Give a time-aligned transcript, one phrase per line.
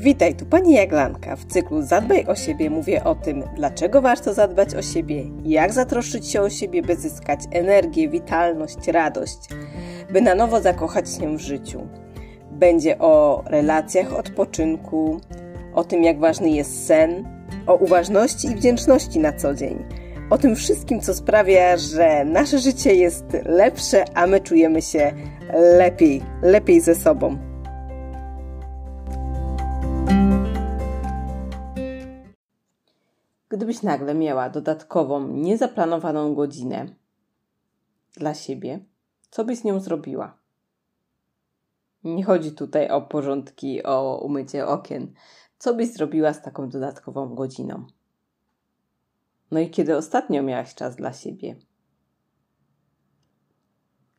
[0.00, 1.36] Witaj, tu pani Jaglanka.
[1.36, 6.28] W cyklu Zadbaj o siebie mówię o tym, dlaczego warto zadbać o siebie, jak zatroszczyć
[6.28, 9.38] się o siebie, by zyskać energię, witalność, radość,
[10.12, 11.88] by na nowo zakochać się w życiu.
[12.50, 15.20] Będzie o relacjach, odpoczynku,
[15.74, 17.28] o tym, jak ważny jest sen,
[17.66, 19.84] o uważności i wdzięczności na co dzień.
[20.30, 25.12] O tym wszystkim, co sprawia, że nasze życie jest lepsze, a my czujemy się
[25.78, 27.38] lepiej, lepiej ze sobą.
[33.58, 36.94] Gdybyś nagle miała dodatkową, niezaplanowaną godzinę
[38.12, 38.84] dla siebie,
[39.30, 40.38] co byś z nią zrobiła?
[42.04, 45.12] Nie chodzi tutaj o porządki, o umycie okien.
[45.58, 47.86] Co byś zrobiła z taką dodatkową godziną?
[49.50, 51.56] No i kiedy ostatnio miałaś czas dla siebie?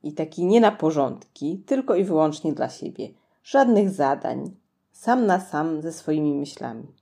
[0.03, 3.09] I taki nie na porządki, tylko i wyłącznie dla siebie.
[3.43, 4.55] Żadnych zadań,
[4.91, 6.98] sam na sam ze swoimi myślami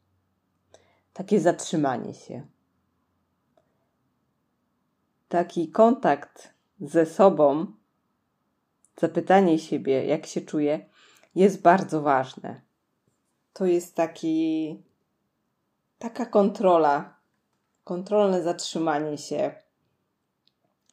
[1.18, 2.48] takie zatrzymanie się.
[5.30, 7.66] Taki kontakt ze sobą,
[9.00, 10.90] zapytanie siebie, jak się czuję,
[11.36, 12.62] jest bardzo ważne.
[13.54, 14.84] To jest taki,
[16.00, 17.20] taka kontrola,
[17.84, 19.56] kontrolne zatrzymanie się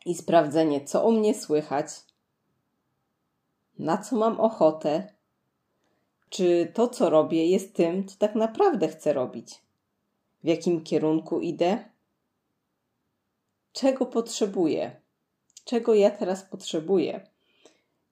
[0.06, 1.86] i sprawdzenie, co u mnie słychać,
[3.78, 5.14] na co mam ochotę,
[6.28, 9.63] czy to, co robię, jest tym, co tak naprawdę chcę robić
[10.44, 11.84] w jakim kierunku idę,
[13.72, 15.00] czego potrzebuję,
[15.64, 17.28] czego ja teraz potrzebuję.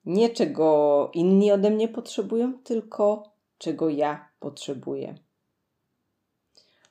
[0.05, 5.15] Nie czego inni ode mnie potrzebują, tylko czego ja potrzebuję.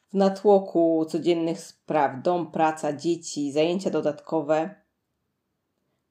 [0.08, 4.74] W natłoku codziennych spraw, dom, praca, dzieci, zajęcia dodatkowe,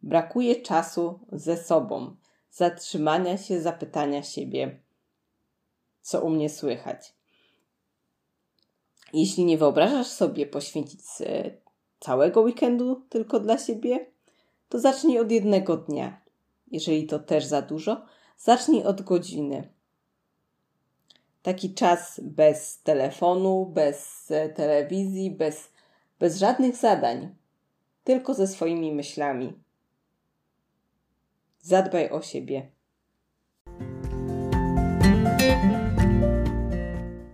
[0.02, 2.16] brakuje czasu ze sobą,
[2.52, 4.80] zatrzymania się, zapytania siebie,
[6.02, 7.20] co u mnie słychać.
[9.14, 11.52] Jeśli nie wyobrażasz sobie poświęcić e,
[12.00, 14.06] całego weekendu tylko dla siebie,
[14.69, 16.22] to zacznij od jednego dnia.
[16.68, 18.06] Jeżeli to też za dużo,
[18.38, 19.69] zacznij od godziny.
[21.41, 25.69] Taki czas bez telefonu, bez e, telewizji, bez,
[26.19, 27.35] bez żadnych zadań,
[28.03, 29.53] tylko ze swoimi myślami.
[31.62, 32.72] Zadbaj o siebie.